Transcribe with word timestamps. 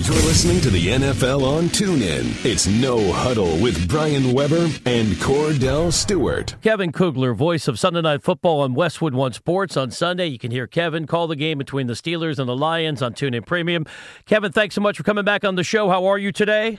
You're 0.00 0.14
listening 0.14 0.60
to 0.60 0.70
the 0.70 0.86
NFL 0.86 1.42
on 1.42 1.64
TuneIn. 1.64 2.44
It's 2.44 2.68
No 2.68 3.12
Huddle 3.12 3.58
with 3.60 3.88
Brian 3.88 4.32
Weber 4.32 4.68
and 4.86 5.08
Kordell 5.14 5.92
Stewart. 5.92 6.54
Kevin 6.62 6.92
Kugler, 6.92 7.34
voice 7.34 7.66
of 7.66 7.80
Sunday 7.80 8.02
Night 8.02 8.22
Football 8.22 8.60
on 8.60 8.74
Westwood 8.74 9.12
One 9.12 9.32
Sports. 9.32 9.76
On 9.76 9.90
Sunday, 9.90 10.26
you 10.28 10.38
can 10.38 10.52
hear 10.52 10.68
Kevin 10.68 11.08
call 11.08 11.26
the 11.26 11.34
game 11.34 11.58
between 11.58 11.88
the 11.88 11.94
Steelers 11.94 12.38
and 12.38 12.48
the 12.48 12.56
Lions 12.56 13.02
on 13.02 13.12
TuneIn 13.12 13.44
Premium. 13.44 13.86
Kevin, 14.24 14.52
thanks 14.52 14.76
so 14.76 14.80
much 14.80 14.96
for 14.96 15.02
coming 15.02 15.24
back 15.24 15.44
on 15.44 15.56
the 15.56 15.64
show. 15.64 15.88
How 15.88 16.06
are 16.06 16.16
you 16.16 16.30
today? 16.30 16.78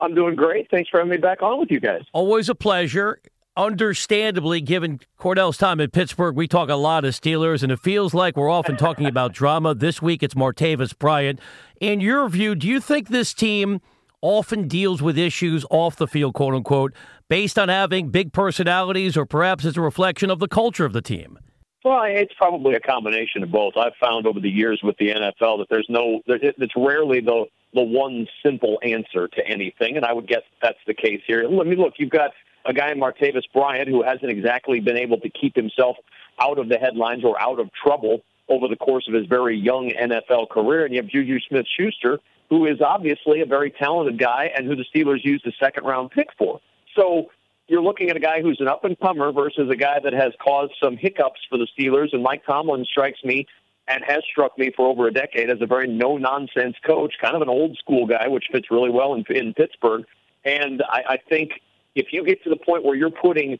I'm 0.00 0.16
doing 0.16 0.34
great. 0.34 0.68
Thanks 0.68 0.90
for 0.90 0.98
having 0.98 1.12
me 1.12 1.18
back 1.18 1.42
on 1.42 1.60
with 1.60 1.70
you 1.70 1.78
guys. 1.78 2.02
Always 2.12 2.48
a 2.48 2.54
pleasure 2.56 3.20
understandably, 3.56 4.60
given 4.60 5.00
Kordell's 5.18 5.56
time 5.56 5.80
in 5.80 5.90
Pittsburgh, 5.90 6.36
we 6.36 6.46
talk 6.46 6.68
a 6.68 6.76
lot 6.76 7.04
of 7.04 7.14
Steelers, 7.14 7.62
and 7.62 7.72
it 7.72 7.80
feels 7.80 8.14
like 8.14 8.36
we're 8.36 8.50
often 8.50 8.76
talking 8.76 9.06
about 9.06 9.32
drama. 9.32 9.74
This 9.74 10.02
week, 10.02 10.22
it's 10.22 10.34
Martavis 10.34 10.96
Bryant. 10.96 11.40
In 11.80 12.00
your 12.00 12.28
view, 12.28 12.54
do 12.54 12.68
you 12.68 12.80
think 12.80 13.08
this 13.08 13.32
team 13.32 13.80
often 14.20 14.68
deals 14.68 15.02
with 15.02 15.18
issues 15.18 15.64
off 15.70 15.96
the 15.96 16.06
field, 16.06 16.34
quote 16.34 16.54
unquote, 16.54 16.92
based 17.28 17.58
on 17.58 17.68
having 17.68 18.10
big 18.10 18.32
personalities, 18.32 19.16
or 19.16 19.26
perhaps 19.26 19.64
as 19.64 19.76
a 19.76 19.80
reflection 19.80 20.30
of 20.30 20.38
the 20.38 20.48
culture 20.48 20.84
of 20.84 20.92
the 20.92 21.02
team? 21.02 21.38
Well, 21.84 22.02
it's 22.04 22.34
probably 22.36 22.74
a 22.74 22.80
combination 22.80 23.44
of 23.44 23.52
both. 23.52 23.74
I've 23.76 23.94
found 24.00 24.26
over 24.26 24.40
the 24.40 24.50
years 24.50 24.80
with 24.82 24.96
the 24.98 25.10
NFL 25.10 25.58
that 25.58 25.66
there's 25.70 25.86
no, 25.88 26.20
it's 26.26 26.72
rarely 26.76 27.20
the 27.20 27.44
the 27.74 27.82
one 27.82 28.26
simple 28.42 28.78
answer 28.82 29.28
to 29.28 29.46
anything, 29.46 29.96
and 29.96 30.04
I 30.04 30.12
would 30.12 30.26
guess 30.26 30.42
that's 30.62 30.78
the 30.86 30.94
case 30.94 31.20
here. 31.26 31.46
Let 31.48 31.66
me 31.66 31.76
look. 31.76 31.94
You've 31.98 32.10
got 32.10 32.30
a 32.66 32.72
guy 32.72 32.90
in 32.90 33.00
Martavis 33.00 33.44
Bryant 33.52 33.88
who 33.88 34.02
hasn't 34.02 34.30
exactly 34.30 34.80
been 34.80 34.96
able 34.96 35.18
to 35.20 35.30
keep 35.30 35.54
himself 35.54 35.96
out 36.40 36.58
of 36.58 36.68
the 36.68 36.78
headlines 36.78 37.24
or 37.24 37.40
out 37.40 37.60
of 37.60 37.70
trouble 37.72 38.22
over 38.48 38.68
the 38.68 38.76
course 38.76 39.06
of 39.08 39.14
his 39.14 39.26
very 39.26 39.56
young 39.56 39.90
NFL 39.90 40.50
career. 40.50 40.84
And 40.84 40.94
you 40.94 41.00
have 41.00 41.10
Juju 41.10 41.38
Smith 41.48 41.66
Schuster, 41.76 42.18
who 42.48 42.66
is 42.66 42.80
obviously 42.80 43.40
a 43.40 43.46
very 43.46 43.70
talented 43.70 44.18
guy 44.18 44.50
and 44.56 44.66
who 44.66 44.76
the 44.76 44.84
Steelers 44.94 45.24
used 45.24 45.46
a 45.46 45.52
second 45.58 45.84
round 45.84 46.10
pick 46.10 46.28
for. 46.38 46.60
So 46.94 47.30
you're 47.68 47.82
looking 47.82 48.10
at 48.10 48.16
a 48.16 48.20
guy 48.20 48.42
who's 48.42 48.60
an 48.60 48.68
up 48.68 48.84
and 48.84 48.98
comer 48.98 49.32
versus 49.32 49.68
a 49.70 49.76
guy 49.76 49.98
that 50.02 50.12
has 50.12 50.32
caused 50.40 50.72
some 50.82 50.96
hiccups 50.96 51.40
for 51.48 51.58
the 51.58 51.66
Steelers. 51.78 52.12
And 52.12 52.22
Mike 52.22 52.44
Tomlin 52.46 52.84
strikes 52.84 53.22
me 53.24 53.46
and 53.88 54.02
has 54.06 54.22
struck 54.30 54.56
me 54.58 54.70
for 54.74 54.86
over 54.88 55.06
a 55.06 55.12
decade 55.12 55.50
as 55.50 55.58
a 55.60 55.66
very 55.66 55.88
no 55.88 56.16
nonsense 56.16 56.76
coach, 56.84 57.14
kind 57.20 57.34
of 57.34 57.42
an 57.42 57.48
old 57.48 57.76
school 57.78 58.06
guy, 58.06 58.28
which 58.28 58.46
fits 58.52 58.70
really 58.70 58.90
well 58.90 59.14
in, 59.14 59.24
in 59.34 59.54
Pittsburgh. 59.54 60.04
And 60.44 60.82
I, 60.88 61.02
I 61.08 61.16
think 61.28 61.60
if 61.96 62.12
you 62.12 62.24
get 62.24 62.44
to 62.44 62.50
the 62.50 62.56
point 62.56 62.84
where 62.84 62.94
you're 62.94 63.10
putting 63.10 63.58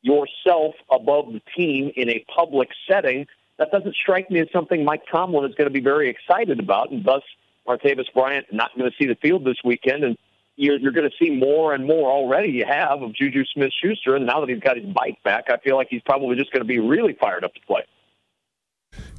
yourself 0.00 0.74
above 0.90 1.26
the 1.32 1.42
team 1.56 1.92
in 1.96 2.08
a 2.08 2.24
public 2.34 2.70
setting, 2.88 3.26
that 3.58 3.70
doesn't 3.70 3.94
strike 3.94 4.30
me 4.30 4.40
as 4.40 4.48
something 4.52 4.84
Mike 4.84 5.02
Tomlin 5.10 5.48
is 5.48 5.54
going 5.54 5.68
to 5.68 5.72
be 5.72 5.80
very 5.80 6.08
excited 6.08 6.58
about, 6.58 6.90
and 6.90 7.04
thus 7.04 7.22
Martavis 7.68 8.12
Bryant 8.14 8.46
not 8.52 8.70
going 8.76 8.90
to 8.90 8.96
see 8.98 9.06
the 9.06 9.16
field 9.16 9.44
this 9.44 9.58
weekend, 9.64 10.04
and 10.04 10.16
you're, 10.56 10.78
you're 10.78 10.92
going 10.92 11.08
to 11.08 11.24
see 11.24 11.30
more 11.30 11.74
and 11.74 11.86
more 11.86 12.10
already. 12.10 12.50
You 12.50 12.64
have 12.66 13.02
of 13.02 13.14
Juju 13.14 13.44
Smith-Schuster, 13.52 14.16
and 14.16 14.26
now 14.26 14.40
that 14.40 14.48
he's 14.48 14.60
got 14.60 14.76
his 14.76 14.86
bike 14.86 15.18
back, 15.24 15.44
I 15.48 15.58
feel 15.58 15.76
like 15.76 15.88
he's 15.90 16.02
probably 16.02 16.36
just 16.36 16.52
going 16.52 16.62
to 16.62 16.66
be 16.66 16.78
really 16.78 17.16
fired 17.20 17.44
up 17.44 17.54
to 17.54 17.60
play. 17.66 17.82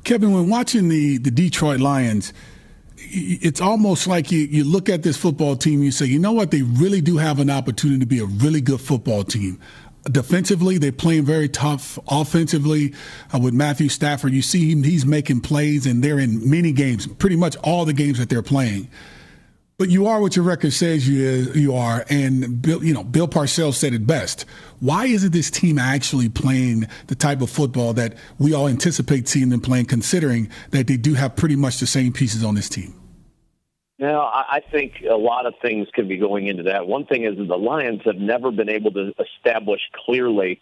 Kevin, 0.04 0.34
when 0.34 0.50
watching 0.50 0.90
the 0.90 1.18
the 1.18 1.32
Detroit 1.32 1.80
Lions 1.80 2.34
it's 3.14 3.62
almost 3.62 4.08
like 4.08 4.32
you, 4.32 4.40
you 4.40 4.64
look 4.64 4.90
at 4.90 5.04
this 5.04 5.18
football 5.18 5.56
team, 5.56 5.84
you 5.84 5.92
say, 5.92 6.06
you 6.06 6.20
know 6.20 6.32
what, 6.32 6.52
they 6.52 6.64
really 6.64 7.02
do 7.02 7.18
have 7.18 7.40
an 7.40 7.50
opportunity 7.50 8.00
to 8.00 8.06
be 8.06 8.20
a 8.20 8.26
really 8.26 8.62
good 8.62 8.82
football 8.82 9.24
team. 9.24 9.60
Defensively, 10.06 10.78
they're 10.78 10.92
playing 10.92 11.24
very 11.24 11.48
tough. 11.48 11.98
Offensively, 12.10 12.94
uh, 13.34 13.40
with 13.40 13.54
Matthew 13.54 13.88
Stafford, 13.88 14.34
you 14.34 14.42
see 14.42 14.72
him, 14.72 14.84
he's 14.84 15.06
making 15.06 15.42
plays, 15.42 15.86
and 15.86 16.04
they're 16.04 16.20
in 16.20 16.50
many 16.50 16.74
games, 16.74 17.08
pretty 17.08 17.38
much 17.38 17.56
all 17.58 17.86
the 17.86 17.94
games 17.94 18.18
that 18.20 18.30
they're 18.30 18.42
playing. 18.42 18.90
But 19.78 19.90
you 19.90 20.06
are 20.08 20.22
what 20.22 20.36
your 20.36 20.46
record 20.46 20.72
says 20.72 21.08
you 21.10 21.52
you 21.56 21.74
are, 21.74 22.06
and 22.08 22.62
Bill, 22.62 22.84
you 22.84 22.94
know 22.94 23.04
Bill 23.04 23.28
Parcells 23.28 23.74
said 23.74 23.94
it 23.94 24.06
best. 24.06 24.46
Why 24.80 25.06
isn't 25.08 25.34
this 25.34 25.50
team 25.50 25.80
actually 25.80 26.30
playing 26.30 26.88
the 27.08 27.16
type 27.16 27.42
of 27.42 27.50
football 27.50 27.94
that 27.94 28.16
we 28.38 28.54
all 28.54 28.68
anticipate 28.68 29.28
seeing 29.28 29.50
them 29.50 29.62
playing, 29.62 29.86
considering 29.86 30.50
that 30.70 30.86
they 30.88 30.98
do 30.98 31.16
have 31.16 31.36
pretty 31.36 31.56
much 31.56 31.80
the 31.80 31.88
same 31.88 32.14
pieces 32.14 32.44
on 32.44 32.54
this 32.54 32.70
team? 32.70 32.94
Now, 34.00 34.22
I 34.24 34.62
think 34.72 35.04
a 35.08 35.16
lot 35.16 35.46
of 35.46 35.54
things 35.62 35.88
could 35.94 36.10
be 36.10 36.18
going 36.18 36.48
into 36.48 36.64
that. 36.64 36.88
One 36.88 37.06
thing 37.06 37.26
is 37.26 37.38
that 37.38 37.48
the 37.48 37.58
Lions 37.58 38.02
have 38.06 38.16
never 38.16 38.52
been 38.52 38.70
able 38.70 38.92
to 38.92 39.14
establish 39.20 39.82
clearly 40.06 40.60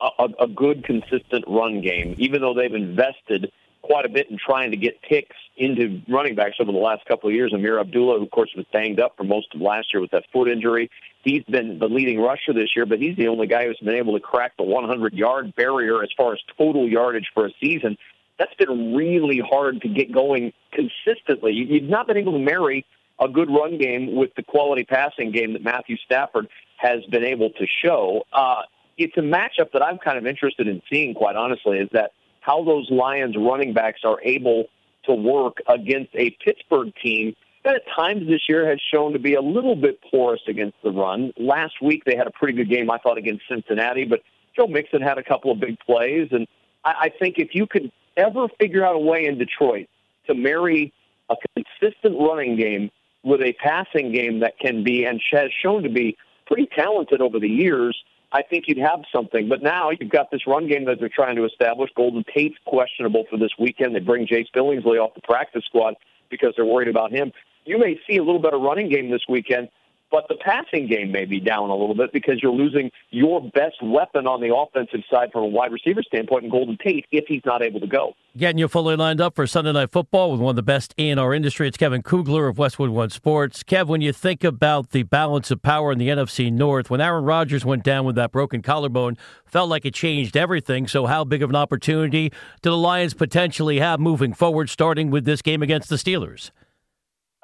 a, 0.00 0.28
a 0.40 0.48
good, 0.48 0.84
consistent 0.84 1.44
run 1.46 1.80
game, 1.80 2.16
even 2.18 2.40
though 2.40 2.52
they've 2.52 2.74
invested 2.74 3.52
quite 3.82 4.06
a 4.06 4.08
bit 4.08 4.30
in 4.30 4.38
trying 4.38 4.70
to 4.70 4.76
get 4.76 5.00
picks 5.02 5.36
into 5.56 6.00
running 6.08 6.34
backs 6.34 6.56
over 6.58 6.72
the 6.72 6.78
last 6.78 7.04
couple 7.06 7.28
of 7.28 7.34
years. 7.34 7.52
Ameer 7.52 7.78
Abdullah, 7.78 8.18
who 8.18 8.24
of 8.24 8.30
course 8.30 8.50
was 8.56 8.64
banged 8.72 8.98
up 8.98 9.16
for 9.16 9.24
most 9.24 9.54
of 9.54 9.60
last 9.60 9.92
year 9.92 10.00
with 10.00 10.10
that 10.10 10.24
foot 10.32 10.48
injury. 10.48 10.90
He's 11.22 11.44
been 11.44 11.78
the 11.78 11.88
leading 11.88 12.18
rusher 12.18 12.52
this 12.52 12.74
year, 12.74 12.86
but 12.86 12.98
he's 12.98 13.16
the 13.16 13.28
only 13.28 13.46
guy 13.46 13.66
who's 13.66 13.78
been 13.78 13.94
able 13.94 14.14
to 14.14 14.20
crack 14.20 14.56
the 14.56 14.64
100 14.64 15.12
yard 15.12 15.54
barrier 15.54 16.02
as 16.02 16.08
far 16.16 16.32
as 16.32 16.40
total 16.56 16.88
yardage 16.88 17.30
for 17.34 17.46
a 17.46 17.50
season. 17.60 17.96
That's 18.38 18.54
been 18.54 18.94
really 18.94 19.40
hard 19.40 19.80
to 19.82 19.88
get 19.88 20.12
going 20.12 20.52
consistently. 20.72 21.52
You've 21.52 21.88
not 21.88 22.06
been 22.06 22.16
able 22.16 22.32
to 22.32 22.38
marry 22.38 22.84
a 23.20 23.28
good 23.28 23.48
run 23.48 23.78
game 23.78 24.16
with 24.16 24.34
the 24.36 24.42
quality 24.42 24.84
passing 24.84 25.30
game 25.30 25.52
that 25.52 25.62
Matthew 25.62 25.96
Stafford 26.04 26.48
has 26.78 27.04
been 27.10 27.24
able 27.24 27.50
to 27.50 27.66
show. 27.84 28.24
Uh, 28.32 28.62
it's 28.98 29.16
a 29.16 29.20
matchup 29.20 29.72
that 29.72 29.82
I'm 29.82 29.98
kind 29.98 30.18
of 30.18 30.26
interested 30.26 30.66
in 30.66 30.82
seeing, 30.90 31.14
quite 31.14 31.36
honestly, 31.36 31.78
is 31.78 31.88
that 31.92 32.12
how 32.40 32.64
those 32.64 32.90
Lions 32.90 33.36
running 33.38 33.72
backs 33.72 34.00
are 34.04 34.20
able 34.22 34.64
to 35.06 35.14
work 35.14 35.58
against 35.68 36.10
a 36.14 36.30
Pittsburgh 36.44 36.92
team 37.02 37.34
that 37.64 37.76
at 37.76 37.82
times 37.96 38.26
this 38.28 38.42
year 38.48 38.68
has 38.68 38.78
shown 38.92 39.12
to 39.12 39.18
be 39.18 39.34
a 39.34 39.40
little 39.40 39.74
bit 39.74 39.98
porous 40.10 40.42
against 40.46 40.76
the 40.82 40.90
run. 40.90 41.32
Last 41.38 41.80
week 41.80 42.04
they 42.04 42.14
had 42.14 42.26
a 42.26 42.30
pretty 42.30 42.54
good 42.54 42.68
game, 42.68 42.90
I 42.90 42.98
thought, 42.98 43.16
against 43.16 43.44
Cincinnati, 43.48 44.04
but 44.04 44.20
Joe 44.54 44.66
Mixon 44.66 45.00
had 45.00 45.18
a 45.18 45.22
couple 45.22 45.50
of 45.50 45.60
big 45.60 45.78
plays, 45.80 46.28
and 46.30 46.46
I, 46.84 46.94
I 47.02 47.08
think 47.08 47.38
if 47.38 47.54
you 47.54 47.66
could 47.66 47.90
ever 48.16 48.48
figure 48.60 48.84
out 48.84 48.96
a 48.96 48.98
way 48.98 49.26
in 49.26 49.38
Detroit 49.38 49.88
to 50.26 50.34
marry 50.34 50.92
a 51.30 51.36
consistent 51.54 52.18
running 52.18 52.56
game 52.56 52.90
with 53.22 53.40
a 53.40 53.54
passing 53.54 54.12
game 54.12 54.40
that 54.40 54.58
can 54.58 54.84
be 54.84 55.04
and 55.04 55.20
has 55.32 55.50
shown 55.62 55.82
to 55.82 55.88
be 55.88 56.16
pretty 56.46 56.68
talented 56.76 57.20
over 57.20 57.38
the 57.38 57.48
years, 57.48 57.96
I 58.32 58.42
think 58.42 58.64
you'd 58.68 58.78
have 58.78 59.02
something. 59.12 59.48
But 59.48 59.62
now 59.62 59.90
you've 59.90 60.10
got 60.10 60.30
this 60.30 60.46
run 60.46 60.68
game 60.68 60.84
that 60.86 60.98
they're 61.00 61.08
trying 61.08 61.36
to 61.36 61.44
establish. 61.44 61.90
Golden 61.96 62.24
Tate's 62.34 62.56
questionable 62.66 63.24
for 63.30 63.38
this 63.38 63.52
weekend. 63.58 63.94
They 63.94 64.00
bring 64.00 64.26
Jace 64.26 64.50
Billingsley 64.54 65.02
off 65.02 65.14
the 65.14 65.22
practice 65.22 65.64
squad 65.64 65.94
because 66.30 66.52
they're 66.56 66.66
worried 66.66 66.88
about 66.88 67.12
him. 67.12 67.32
You 67.64 67.78
may 67.78 67.98
see 68.06 68.18
a 68.18 68.22
little 68.22 68.40
better 68.40 68.58
running 68.58 68.90
game 68.90 69.10
this 69.10 69.22
weekend 69.28 69.68
but 70.14 70.28
the 70.28 70.36
passing 70.36 70.86
game 70.86 71.10
may 71.10 71.24
be 71.24 71.40
down 71.40 71.70
a 71.70 71.74
little 71.74 71.96
bit 71.96 72.12
because 72.12 72.38
you're 72.40 72.52
losing 72.52 72.88
your 73.10 73.40
best 73.50 73.82
weapon 73.82 74.28
on 74.28 74.40
the 74.40 74.54
offensive 74.54 75.00
side 75.12 75.32
from 75.32 75.42
a 75.42 75.46
wide 75.48 75.72
receiver 75.72 76.04
standpoint 76.04 76.44
in 76.44 76.50
Golden 76.50 76.78
Tate 76.78 77.04
if 77.10 77.24
he's 77.26 77.42
not 77.44 77.62
able 77.62 77.80
to 77.80 77.88
go. 77.88 78.14
Getting 78.36 78.58
you 78.58 78.68
fully 78.68 78.94
lined 78.94 79.20
up 79.20 79.34
for 79.34 79.44
Sunday 79.48 79.72
Night 79.72 79.90
Football 79.90 80.30
with 80.30 80.40
one 80.40 80.50
of 80.50 80.56
the 80.56 80.62
best 80.62 80.94
in 80.96 81.18
our 81.18 81.34
industry. 81.34 81.66
It's 81.66 81.76
Kevin 81.76 82.00
Kugler 82.00 82.46
of 82.46 82.58
Westwood 82.58 82.90
One 82.90 83.10
Sports. 83.10 83.64
Kev, 83.64 83.88
when 83.88 84.02
you 84.02 84.12
think 84.12 84.44
about 84.44 84.90
the 84.90 85.02
balance 85.02 85.50
of 85.50 85.62
power 85.62 85.90
in 85.90 85.98
the 85.98 86.10
NFC 86.10 86.52
North, 86.52 86.90
when 86.90 87.00
Aaron 87.00 87.24
Rodgers 87.24 87.64
went 87.64 87.82
down 87.82 88.04
with 88.04 88.14
that 88.14 88.30
broken 88.30 88.62
collarbone, 88.62 89.16
felt 89.44 89.68
like 89.68 89.84
it 89.84 89.94
changed 89.94 90.36
everything. 90.36 90.86
So, 90.86 91.06
how 91.06 91.24
big 91.24 91.42
of 91.42 91.50
an 91.50 91.56
opportunity 91.56 92.28
do 92.62 92.70
the 92.70 92.76
Lions 92.76 93.14
potentially 93.14 93.80
have 93.80 93.98
moving 93.98 94.32
forward, 94.32 94.70
starting 94.70 95.10
with 95.10 95.24
this 95.24 95.42
game 95.42 95.60
against 95.60 95.88
the 95.88 95.96
Steelers? 95.96 96.52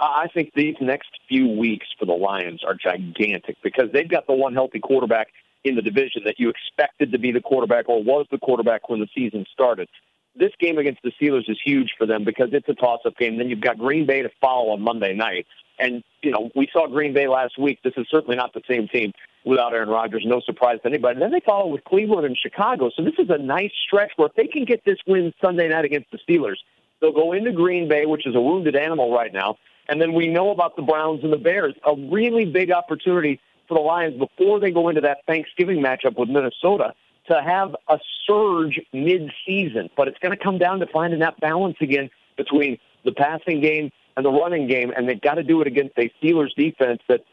I 0.00 0.28
think 0.32 0.52
these 0.54 0.76
next 0.80 1.10
few 1.28 1.46
weeks 1.48 1.86
for 1.98 2.06
the 2.06 2.12
Lions 2.12 2.64
are 2.64 2.74
gigantic 2.74 3.56
because 3.62 3.92
they've 3.92 4.08
got 4.08 4.26
the 4.26 4.32
one 4.32 4.54
healthy 4.54 4.80
quarterback 4.80 5.28
in 5.62 5.76
the 5.76 5.82
division 5.82 6.22
that 6.24 6.36
you 6.38 6.48
expected 6.48 7.12
to 7.12 7.18
be 7.18 7.32
the 7.32 7.40
quarterback 7.40 7.88
or 7.88 8.02
was 8.02 8.26
the 8.30 8.38
quarterback 8.38 8.88
when 8.88 9.00
the 9.00 9.08
season 9.14 9.44
started. 9.52 9.88
This 10.34 10.52
game 10.58 10.78
against 10.78 11.02
the 11.02 11.12
Steelers 11.20 11.50
is 11.50 11.58
huge 11.62 11.92
for 11.98 12.06
them 12.06 12.24
because 12.24 12.48
it's 12.52 12.68
a 12.68 12.74
toss-up 12.74 13.16
game. 13.18 13.36
Then 13.36 13.50
you've 13.50 13.60
got 13.60 13.78
Green 13.78 14.06
Bay 14.06 14.22
to 14.22 14.30
follow 14.40 14.70
on 14.70 14.80
Monday 14.80 15.12
night. 15.12 15.46
And, 15.78 16.02
you 16.22 16.30
know, 16.30 16.50
we 16.54 16.68
saw 16.72 16.86
Green 16.86 17.12
Bay 17.12 17.26
last 17.26 17.58
week. 17.58 17.80
This 17.82 17.94
is 17.96 18.06
certainly 18.10 18.36
not 18.36 18.54
the 18.54 18.62
same 18.68 18.88
team 18.88 19.12
without 19.44 19.74
Aaron 19.74 19.88
Rodgers. 19.88 20.22
No 20.24 20.40
surprise 20.40 20.78
to 20.82 20.88
anybody. 20.88 21.14
And 21.14 21.22
then 21.22 21.32
they 21.32 21.40
follow 21.44 21.66
with 21.66 21.84
Cleveland 21.84 22.26
and 22.26 22.36
Chicago. 22.36 22.90
So 22.94 23.02
this 23.02 23.14
is 23.18 23.28
a 23.28 23.38
nice 23.38 23.72
stretch 23.86 24.12
where 24.16 24.28
if 24.28 24.34
they 24.34 24.46
can 24.46 24.64
get 24.64 24.84
this 24.84 24.98
win 25.06 25.32
Sunday 25.42 25.68
night 25.68 25.84
against 25.84 26.10
the 26.10 26.18
Steelers, 26.18 26.58
they'll 27.00 27.12
go 27.12 27.32
into 27.32 27.52
Green 27.52 27.88
Bay, 27.88 28.06
which 28.06 28.26
is 28.26 28.34
a 28.34 28.40
wounded 28.40 28.76
animal 28.76 29.12
right 29.12 29.32
now, 29.32 29.56
and 29.90 30.00
then 30.00 30.14
we 30.14 30.28
know 30.28 30.50
about 30.50 30.76
the 30.76 30.82
Browns 30.82 31.24
and 31.24 31.32
the 31.32 31.36
Bears. 31.36 31.74
A 31.84 31.94
really 31.96 32.46
big 32.46 32.70
opportunity 32.70 33.40
for 33.66 33.74
the 33.74 33.80
Lions 33.80 34.16
before 34.18 34.60
they 34.60 34.70
go 34.70 34.88
into 34.88 35.00
that 35.00 35.18
Thanksgiving 35.26 35.82
matchup 35.82 36.16
with 36.16 36.28
Minnesota 36.28 36.94
to 37.28 37.42
have 37.42 37.74
a 37.88 37.98
surge 38.26 38.80
mid-season. 38.92 39.90
But 39.96 40.06
it's 40.06 40.18
going 40.18 40.36
to 40.36 40.42
come 40.42 40.58
down 40.58 40.78
to 40.78 40.86
finding 40.86 41.18
that 41.20 41.40
balance 41.40 41.76
again 41.80 42.08
between 42.36 42.78
the 43.04 43.12
passing 43.12 43.60
game 43.60 43.90
and 44.16 44.24
the 44.24 44.30
running 44.30 44.68
game, 44.68 44.92
and 44.96 45.08
they've 45.08 45.20
got 45.20 45.34
to 45.34 45.42
do 45.42 45.60
it 45.60 45.66
against 45.66 45.98
a 45.98 46.12
Steelers 46.22 46.54
defense 46.56 47.00
that 47.08 47.24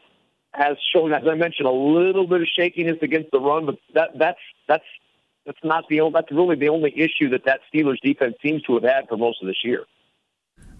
has 0.52 0.76
shown, 0.92 1.12
as 1.12 1.22
I 1.28 1.34
mentioned, 1.34 1.68
a 1.68 1.72
little 1.72 2.26
bit 2.26 2.40
of 2.40 2.48
shakiness 2.48 2.96
against 3.02 3.30
the 3.30 3.40
run. 3.40 3.66
But 3.66 3.76
that 3.94 4.18
that's 4.18 4.40
that's 4.66 4.84
that's 5.46 5.58
not 5.62 5.84
the 5.88 6.10
that's 6.12 6.32
really 6.32 6.56
the 6.56 6.70
only 6.70 6.92
issue 6.96 7.28
that 7.30 7.44
that 7.44 7.60
Steelers 7.72 8.00
defense 8.00 8.34
seems 8.42 8.62
to 8.62 8.74
have 8.74 8.82
had 8.82 9.08
for 9.08 9.16
most 9.16 9.42
of 9.42 9.46
this 9.46 9.62
year. 9.62 9.84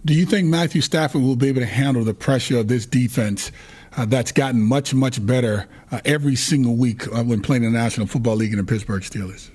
Do 0.05 0.15
you 0.15 0.27
think 0.27 0.47
Matthew 0.47 0.81
Stafford 0.81 1.23
will 1.23 1.37
be 1.37 1.49
able 1.49 1.61
to 1.61 1.67
handle 1.67 2.05
the 2.05 2.15
pressure 2.15 2.59
of 2.59 2.69
this 2.69 2.87
defense 2.87 3.51
uh, 3.97 4.05
that's 4.05 4.33
gotten 4.33 4.61
much, 4.61 4.95
much 4.95 5.25
better 5.25 5.69
uh, 5.91 6.01
every 6.05 6.37
single 6.37 6.77
week 6.77 7.07
uh, 7.09 7.25
when 7.25 7.43
playing 7.43 7.65
in 7.65 7.73
the 7.73 7.79
National 7.79 8.07
Football 8.07 8.37
League 8.37 8.53
and 8.53 8.61
the 8.61 8.71
Pittsburgh 8.71 9.03
Steelers? 9.03 9.51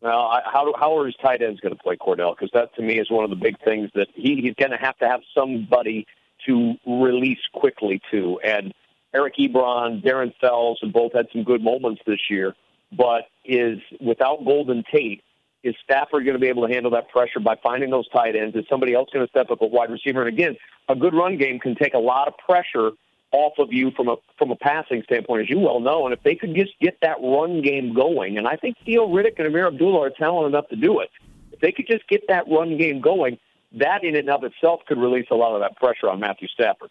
Well, 0.00 0.20
I, 0.20 0.42
how 0.44 0.72
how 0.78 0.98
are 0.98 1.06
his 1.06 1.14
tight 1.22 1.42
ends 1.42 1.60
going 1.60 1.74
to 1.74 1.82
play 1.82 1.96
Kordell? 1.96 2.34
Because 2.36 2.50
that 2.54 2.74
to 2.74 2.82
me 2.82 2.98
is 2.98 3.10
one 3.10 3.24
of 3.24 3.30
the 3.30 3.36
big 3.36 3.56
things 3.64 3.90
that 3.94 4.08
he, 4.14 4.40
he's 4.40 4.54
going 4.54 4.72
to 4.72 4.76
have 4.76 4.96
to 4.98 5.08
have 5.08 5.20
somebody 5.36 6.06
to 6.46 6.74
release 6.86 7.38
quickly 7.52 8.00
to. 8.10 8.40
And 8.44 8.72
Eric 9.14 9.36
Ebron, 9.36 10.04
Darren 10.04 10.32
Fells 10.40 10.78
have 10.82 10.92
both 10.92 11.12
had 11.12 11.26
some 11.32 11.44
good 11.44 11.62
moments 11.62 12.00
this 12.06 12.18
year, 12.30 12.54
but 12.96 13.28
is 13.44 13.78
without 14.00 14.44
Golden 14.44 14.82
Tate, 14.90 15.22
is 15.62 15.74
Stafford 15.84 16.24
going 16.24 16.34
to 16.34 16.40
be 16.40 16.48
able 16.48 16.66
to 16.66 16.72
handle 16.72 16.90
that 16.92 17.08
pressure 17.08 17.40
by 17.40 17.56
finding 17.62 17.90
those 17.90 18.08
tight 18.08 18.34
ends? 18.34 18.56
Is 18.56 18.64
somebody 18.68 18.94
else 18.94 19.08
going 19.12 19.24
to 19.24 19.30
step 19.30 19.50
up 19.50 19.62
a 19.62 19.66
wide 19.66 19.90
receiver? 19.90 20.20
And 20.20 20.28
again, 20.28 20.56
a 20.88 20.96
good 20.96 21.14
run 21.14 21.36
game 21.36 21.58
can 21.58 21.74
take 21.74 21.94
a 21.94 21.98
lot 21.98 22.28
of 22.28 22.34
pressure 22.38 22.90
off 23.32 23.54
of 23.58 23.72
you 23.72 23.90
from 23.92 24.08
a 24.08 24.16
from 24.38 24.50
a 24.50 24.56
passing 24.56 25.02
standpoint, 25.04 25.42
as 25.42 25.50
you 25.50 25.58
well 25.58 25.80
know. 25.80 26.04
And 26.04 26.12
if 26.12 26.22
they 26.22 26.34
could 26.34 26.54
just 26.54 26.72
get 26.80 26.98
that 27.02 27.16
run 27.22 27.62
game 27.62 27.94
going, 27.94 28.38
and 28.38 28.46
I 28.46 28.56
think 28.56 28.76
Theo 28.84 29.06
Riddick 29.08 29.38
and 29.38 29.46
Ameer 29.46 29.68
Abdullah 29.68 30.06
are 30.06 30.10
talented 30.10 30.52
enough 30.52 30.68
to 30.68 30.76
do 30.76 31.00
it. 31.00 31.10
If 31.52 31.60
they 31.60 31.72
could 31.72 31.86
just 31.86 32.06
get 32.08 32.28
that 32.28 32.44
run 32.48 32.76
game 32.76 33.00
going, 33.00 33.38
that 33.72 34.04
in 34.04 34.16
and 34.16 34.28
of 34.28 34.44
itself 34.44 34.80
could 34.86 34.98
release 34.98 35.28
a 35.30 35.34
lot 35.34 35.54
of 35.54 35.60
that 35.60 35.76
pressure 35.76 36.10
on 36.10 36.20
Matthew 36.20 36.48
Stafford. 36.48 36.90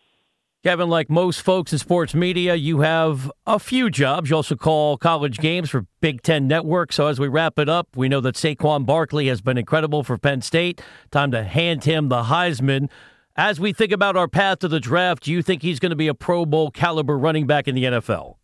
Kevin, 0.63 0.89
like 0.89 1.09
most 1.09 1.41
folks 1.41 1.73
in 1.73 1.79
sports 1.79 2.13
media, 2.13 2.53
you 2.53 2.81
have 2.81 3.31
a 3.47 3.57
few 3.57 3.89
jobs. 3.89 4.29
You 4.29 4.35
also 4.35 4.55
call 4.55 4.95
college 4.95 5.39
games 5.39 5.71
for 5.71 5.87
Big 6.01 6.21
Ten 6.21 6.47
Network. 6.47 6.93
So 6.93 7.07
as 7.07 7.19
we 7.19 7.27
wrap 7.27 7.57
it 7.57 7.67
up, 7.67 7.87
we 7.95 8.07
know 8.07 8.21
that 8.21 8.35
Saquon 8.35 8.85
Barkley 8.85 9.27
has 9.27 9.41
been 9.41 9.57
incredible 9.57 10.03
for 10.03 10.19
Penn 10.19 10.43
State. 10.43 10.79
Time 11.09 11.31
to 11.31 11.43
hand 11.43 11.85
him 11.85 12.09
the 12.09 12.23
Heisman. 12.23 12.91
As 13.35 13.59
we 13.59 13.73
think 13.73 13.91
about 13.91 14.15
our 14.15 14.27
path 14.27 14.59
to 14.59 14.67
the 14.67 14.79
draft, 14.79 15.23
do 15.23 15.31
you 15.31 15.41
think 15.41 15.63
he's 15.63 15.79
going 15.79 15.89
to 15.89 15.95
be 15.95 16.07
a 16.07 16.13
Pro 16.13 16.45
Bowl 16.45 16.69
caliber 16.69 17.17
running 17.17 17.47
back 17.47 17.67
in 17.67 17.73
the 17.73 17.85
NFL? 17.85 18.35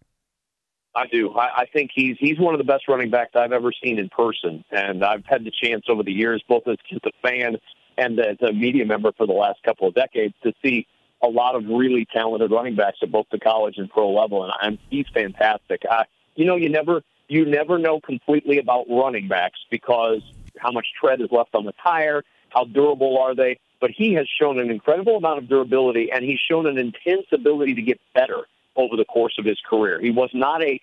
I 0.96 1.06
do. 1.12 1.30
I, 1.34 1.50
I 1.56 1.66
think 1.72 1.92
he's 1.94 2.18
he's 2.20 2.40
one 2.40 2.56
of 2.56 2.58
the 2.58 2.64
best 2.64 2.88
running 2.88 3.12
backs 3.12 3.34
I've 3.36 3.52
ever 3.52 3.72
seen 3.84 4.00
in 4.00 4.10
person, 4.10 4.66
and 4.72 5.06
I've 5.06 5.24
had 5.28 5.44
the 5.44 5.52
chance 5.64 5.84
over 5.88 6.02
the 6.02 6.14
years, 6.14 6.44
both 6.50 6.64
as 6.68 6.78
just 6.90 7.06
a 7.06 7.12
fan 7.22 7.58
and 7.96 8.20
as 8.20 8.38
a 8.42 8.52
media 8.52 8.88
member 8.88 9.12
for 9.16 9.28
the 9.28 9.34
last 9.34 9.62
couple 9.62 9.88
of 9.88 9.94
decades, 9.94 10.34
to 10.42 10.52
see 10.66 10.88
a 11.22 11.28
lot 11.28 11.56
of 11.56 11.66
really 11.66 12.06
talented 12.06 12.52
running 12.52 12.76
backs 12.76 12.98
at 13.02 13.12
both 13.12 13.26
the 13.32 13.40
college 13.40 13.78
and 13.78 13.90
pro 13.90 14.12
level, 14.12 14.44
and 14.44 14.54
I'm, 14.62 14.80
he's 14.90 15.08
fantastic. 15.14 15.84
I, 15.90 16.06
you 16.36 16.46
know, 16.46 16.56
you 16.56 16.70
never 16.70 17.04
you 17.28 17.46
never 17.46 17.78
know 17.78 18.00
completely 18.00 18.58
about 18.60 18.86
running 18.90 19.28
backs 19.28 19.60
because 19.70 20.22
how 20.58 20.72
much 20.72 20.88
tread 21.00 21.22
is 21.22 21.28
left 21.32 21.56
on 21.56 21.66
the 21.66 21.74
tire, 21.84 22.24
how 22.50 22.64
durable 22.64 23.18
are 23.18 23.36
they 23.36 23.60
but 23.80 23.92
he 23.92 24.14
has 24.14 24.28
shown 24.28 24.60
an 24.60 24.70
incredible 24.70 25.18
amount 25.18 25.40
of 25.40 25.48
durability 25.48 26.12
and 26.12 26.24
he's 26.24 26.40
shown 26.40 26.66
an 26.66 26.78
intense 26.78 27.28
ability 27.32 27.76
to 27.76 27.82
get 27.82 28.00
better 28.14 28.48
over 28.76 28.96
the 28.96 29.06
course 29.06 29.36
of 29.38 29.46
his 29.46 29.60
career. 29.68 30.00
He 30.00 30.12
was 30.12 30.30
not 30.34 30.64
a 30.64 30.80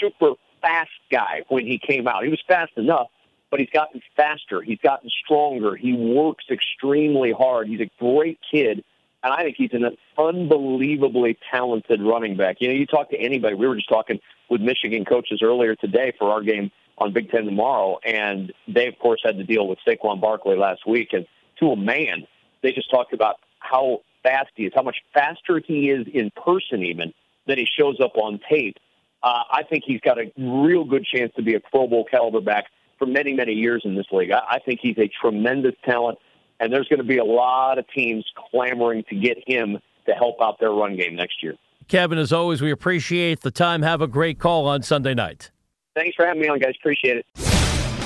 super 0.00 0.34
fast 0.60 0.90
guy 1.10 1.42
when 1.48 1.66
he 1.66 1.78
came 1.78 2.08
out. 2.08 2.24
He 2.24 2.30
was 2.30 2.42
fast 2.46 2.72
enough, 2.76 3.08
but 3.50 3.60
he's 3.60 3.70
gotten 3.70 4.02
faster. 4.16 4.62
He's 4.62 4.78
gotten 4.78 5.10
stronger. 5.24 5.76
He 5.76 5.92
works 5.92 6.44
extremely 6.50 7.32
hard. 7.32 7.68
He's 7.68 7.80
a 7.80 7.90
great 7.98 8.38
kid. 8.50 8.84
And 9.22 9.32
I 9.32 9.42
think 9.42 9.56
he's 9.58 9.72
an 9.72 9.96
unbelievably 10.16 11.38
talented 11.50 12.00
running 12.00 12.36
back. 12.36 12.56
You 12.60 12.68
know, 12.68 12.74
you 12.74 12.86
talk 12.86 13.10
to 13.10 13.16
anybody. 13.16 13.54
We 13.54 13.66
were 13.66 13.74
just 13.74 13.88
talking 13.88 14.20
with 14.48 14.60
Michigan 14.60 15.04
coaches 15.04 15.40
earlier 15.42 15.74
today 15.74 16.12
for 16.18 16.30
our 16.30 16.42
game 16.42 16.70
on 16.98 17.12
Big 17.12 17.30
Ten 17.30 17.44
tomorrow, 17.44 17.98
and 18.04 18.52
they, 18.66 18.86
of 18.86 18.98
course, 18.98 19.20
had 19.24 19.36
to 19.38 19.44
deal 19.44 19.66
with 19.66 19.78
Saquon 19.86 20.20
Barkley 20.20 20.56
last 20.56 20.86
week. 20.86 21.12
And 21.12 21.26
to 21.60 21.66
a 21.70 21.76
man, 21.76 22.26
they 22.62 22.72
just 22.72 22.90
talked 22.90 23.12
about 23.12 23.36
how 23.58 24.02
fast 24.22 24.50
he 24.54 24.66
is, 24.66 24.72
how 24.74 24.82
much 24.82 24.96
faster 25.14 25.60
he 25.64 25.90
is 25.90 26.06
in 26.12 26.30
person, 26.30 26.82
even 26.82 27.12
than 27.46 27.58
he 27.58 27.66
shows 27.66 28.00
up 28.00 28.16
on 28.16 28.40
tape. 28.48 28.76
Uh, 29.22 29.42
I 29.50 29.62
think 29.64 29.84
he's 29.86 30.00
got 30.00 30.18
a 30.18 30.30
real 30.36 30.84
good 30.84 31.04
chance 31.04 31.32
to 31.36 31.42
be 31.42 31.54
a 31.54 31.60
Pro 31.60 31.88
Bowl 31.88 32.04
caliber 32.08 32.40
back 32.40 32.66
for 32.98 33.06
many, 33.06 33.32
many 33.32 33.52
years 33.52 33.82
in 33.84 33.94
this 33.94 34.06
league. 34.12 34.30
I, 34.30 34.42
I 34.48 34.58
think 34.60 34.80
he's 34.82 34.98
a 34.98 35.08
tremendous 35.20 35.74
talent, 35.84 36.18
and 36.60 36.72
there's 36.72 36.88
going 36.88 36.98
to 36.98 37.06
be 37.06 37.18
a 37.18 37.24
lot 37.24 37.78
of 37.78 37.86
teams 37.94 38.24
clamoring 38.50 39.04
to 39.10 39.16
get 39.16 39.38
him 39.46 39.78
to 40.06 40.12
help 40.12 40.36
out 40.40 40.58
their 40.58 40.70
run 40.70 40.96
game 40.96 41.14
next 41.16 41.42
year. 41.42 41.54
Kevin, 41.88 42.18
as 42.18 42.32
always, 42.32 42.60
we 42.60 42.70
appreciate 42.70 43.40
the 43.40 43.50
time. 43.50 43.82
Have 43.82 44.02
a 44.02 44.06
great 44.06 44.38
call 44.38 44.66
on 44.66 44.82
Sunday 44.82 45.14
night. 45.14 45.50
Thanks 45.94 46.14
for 46.14 46.26
having 46.26 46.42
me 46.42 46.48
on, 46.48 46.58
guys. 46.58 46.74
Appreciate 46.78 47.16
it. 47.16 47.26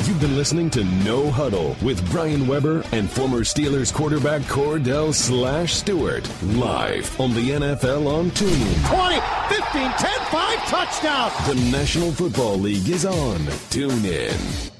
You've 0.08 0.20
been 0.20 0.36
listening 0.36 0.68
to 0.70 0.84
No 1.04 1.30
Huddle 1.30 1.76
with 1.82 2.10
Brian 2.10 2.46
Weber 2.46 2.82
and 2.92 3.08
former 3.08 3.40
Steelers 3.40 3.92
quarterback 3.92 4.42
Kordell 4.42 5.14
Slash 5.14 5.74
Stewart 5.74 6.28
live 6.42 7.20
on 7.20 7.32
the 7.34 7.50
NFL 7.50 8.06
on 8.06 8.30
TuneIn. 8.30 8.88
20, 8.88 9.20
15, 9.62 9.92
10, 9.92 10.20
5, 10.26 10.58
touchdown. 10.66 11.30
The 11.46 11.70
National 11.70 12.10
Football 12.10 12.58
League 12.58 12.88
is 12.88 13.04
on 13.04 13.38
TuneIn. 13.70 14.71